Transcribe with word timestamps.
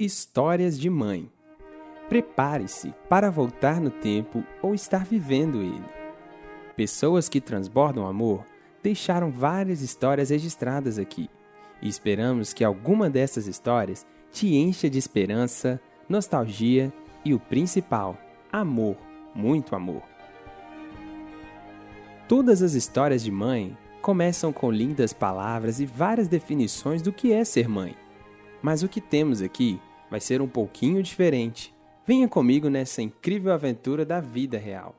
Histórias 0.00 0.78
de 0.78 0.88
Mãe. 0.88 1.28
Prepare-se 2.08 2.94
para 3.08 3.32
voltar 3.32 3.80
no 3.80 3.90
tempo 3.90 4.44
ou 4.62 4.72
estar 4.72 5.04
vivendo 5.04 5.60
ele. 5.60 5.84
Pessoas 6.76 7.28
que 7.28 7.40
transbordam 7.40 8.06
amor 8.06 8.44
deixaram 8.80 9.32
várias 9.32 9.82
histórias 9.82 10.30
registradas 10.30 11.00
aqui 11.00 11.28
e 11.82 11.88
esperamos 11.88 12.52
que 12.52 12.62
alguma 12.62 13.10
dessas 13.10 13.48
histórias 13.48 14.06
te 14.30 14.54
encha 14.54 14.88
de 14.88 15.00
esperança, 15.00 15.80
nostalgia 16.08 16.92
e 17.24 17.34
o 17.34 17.40
principal, 17.40 18.16
amor, 18.52 18.96
muito 19.34 19.74
amor. 19.74 20.04
Todas 22.28 22.62
as 22.62 22.74
histórias 22.74 23.24
de 23.24 23.32
mãe 23.32 23.76
começam 24.00 24.52
com 24.52 24.70
lindas 24.70 25.12
palavras 25.12 25.80
e 25.80 25.86
várias 25.86 26.28
definições 26.28 27.02
do 27.02 27.12
que 27.12 27.32
é 27.32 27.42
ser 27.44 27.68
mãe. 27.68 27.96
Mas 28.62 28.84
o 28.84 28.88
que 28.88 29.00
temos 29.00 29.42
aqui 29.42 29.80
vai 30.10 30.20
ser 30.20 30.40
um 30.40 30.48
pouquinho 30.48 31.02
diferente. 31.02 31.74
Venha 32.06 32.28
comigo 32.28 32.68
nessa 32.68 33.02
incrível 33.02 33.52
aventura 33.52 34.04
da 34.04 34.20
vida 34.20 34.58
real. 34.58 34.94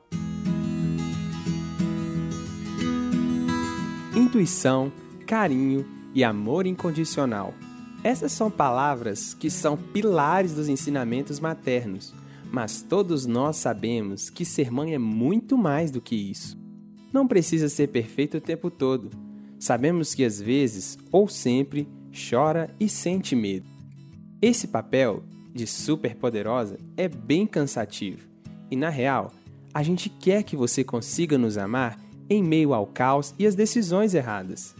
Intuição, 4.14 4.92
carinho 5.26 5.86
e 6.14 6.22
amor 6.22 6.66
incondicional. 6.66 7.54
Essas 8.02 8.32
são 8.32 8.50
palavras 8.50 9.34
que 9.34 9.50
são 9.50 9.76
pilares 9.76 10.54
dos 10.54 10.68
ensinamentos 10.68 11.38
maternos, 11.38 12.14
mas 12.50 12.82
todos 12.82 13.26
nós 13.26 13.56
sabemos 13.56 14.30
que 14.30 14.44
ser 14.44 14.70
mãe 14.70 14.94
é 14.94 14.98
muito 14.98 15.56
mais 15.56 15.90
do 15.90 16.00
que 16.00 16.16
isso. 16.16 16.58
Não 17.12 17.26
precisa 17.26 17.68
ser 17.68 17.88
perfeito 17.88 18.38
o 18.38 18.40
tempo 18.40 18.70
todo. 18.70 19.10
Sabemos 19.58 20.14
que 20.14 20.24
às 20.24 20.40
vezes, 20.40 20.98
ou 21.12 21.28
sempre, 21.28 21.88
chora 22.28 22.74
e 22.80 22.88
sente 22.88 23.36
medo. 23.36 23.69
Esse 24.42 24.68
papel 24.68 25.22
de 25.52 25.66
superpoderosa 25.66 26.78
é 26.96 27.06
bem 27.06 27.46
cansativo. 27.46 28.26
E, 28.70 28.76
na 28.76 28.88
real, 28.88 29.32
a 29.74 29.82
gente 29.82 30.08
quer 30.08 30.44
que 30.44 30.56
você 30.56 30.82
consiga 30.82 31.36
nos 31.36 31.58
amar 31.58 32.00
em 32.28 32.42
meio 32.42 32.72
ao 32.72 32.86
caos 32.86 33.34
e 33.38 33.46
às 33.46 33.54
decisões 33.54 34.14
erradas, 34.14 34.74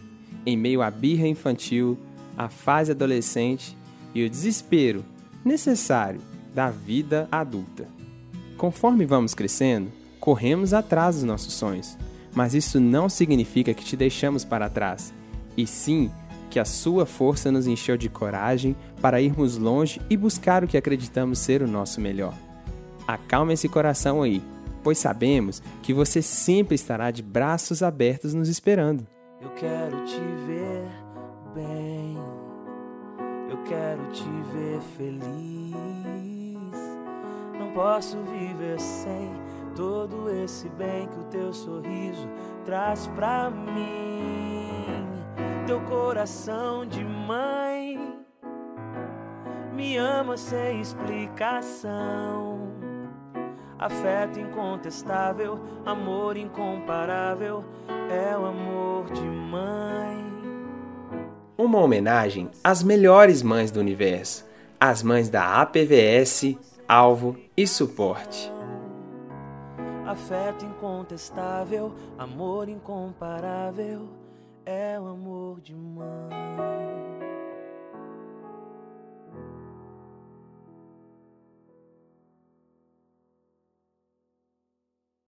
em 0.47 0.57
meio 0.57 0.81
à 0.81 0.89
birra 0.89 1.27
infantil, 1.27 1.95
à 2.35 2.49
fase 2.49 2.91
adolescente 2.91 3.77
e 4.15 4.25
o 4.25 4.29
desespero 4.29 5.05
necessário 5.45 6.21
da 6.55 6.71
vida 6.71 7.27
adulta. 7.31 7.87
Conforme 8.57 9.05
vamos 9.05 9.35
crescendo, 9.35 9.91
corremos 10.19 10.73
atrás 10.73 11.15
dos 11.15 11.23
nossos 11.23 11.53
sonhos, 11.53 11.95
mas 12.33 12.55
isso 12.55 12.79
não 12.79 13.07
significa 13.07 13.75
que 13.75 13.85
te 13.85 13.95
deixamos 13.95 14.43
para 14.43 14.69
trás, 14.69 15.13
e 15.55 15.67
sim 15.67 16.09
que 16.51 16.59
a 16.59 16.65
sua 16.65 17.05
força 17.05 17.49
nos 17.49 17.65
encheu 17.65 17.95
de 17.95 18.09
coragem 18.09 18.75
para 19.01 19.21
irmos 19.21 19.57
longe 19.57 20.01
e 20.09 20.17
buscar 20.17 20.63
o 20.63 20.67
que 20.67 20.77
acreditamos 20.77 21.39
ser 21.39 21.63
o 21.63 21.67
nosso 21.67 22.01
melhor. 22.01 22.33
Acalme 23.07 23.53
esse 23.53 23.69
coração 23.69 24.21
aí, 24.21 24.43
pois 24.83 24.97
sabemos 24.97 25.63
que 25.81 25.93
você 25.93 26.21
sempre 26.21 26.75
estará 26.75 27.09
de 27.09 27.23
braços 27.23 27.81
abertos 27.81 28.33
nos 28.33 28.49
esperando. 28.49 29.07
Eu 29.41 29.49
quero 29.51 30.03
te 30.03 30.19
ver 30.45 30.83
bem, 31.55 32.17
eu 33.49 33.57
quero 33.63 34.05
te 34.11 34.29
ver 34.53 34.81
feliz. 34.97 35.21
Não 37.57 37.71
posso 37.73 38.17
viver 38.23 38.79
sem 38.79 39.31
todo 39.73 40.29
esse 40.43 40.67
bem 40.69 41.07
que 41.07 41.17
o 41.17 41.23
teu 41.23 41.53
sorriso 41.53 42.27
traz 42.65 43.07
pra 43.07 43.49
mim 43.49 44.60
teu 45.65 45.79
coração 45.81 46.85
de 46.85 47.03
mãe 47.03 47.99
me 49.73 49.97
ama 49.97 50.37
sem 50.37 50.81
explicação. 50.81 52.59
Afeto 53.77 54.39
incontestável, 54.39 55.59
amor 55.85 56.37
incomparável, 56.37 57.63
é 58.09 58.37
o 58.37 58.45
amor 58.45 59.11
de 59.11 59.21
mãe. 59.21 60.31
Uma 61.57 61.79
homenagem 61.79 62.49
às 62.63 62.83
melhores 62.83 63.41
mães 63.41 63.71
do 63.71 63.79
universo, 63.79 64.45
as 64.79 65.01
mães 65.01 65.29
da 65.29 65.61
APVS, 65.61 66.57
Alvo 66.87 67.35
e 67.55 67.65
Suporte. 67.65 68.51
Afeto 70.05 70.65
incontestável, 70.65 71.93
amor 72.17 72.67
incomparável 72.67 74.20
é 74.65 74.99
o 74.99 75.07
amor 75.07 75.61
de. 75.61 75.70